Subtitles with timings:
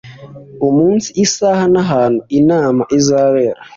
[0.67, 3.61] umunsi isaha n ahantu inama izabera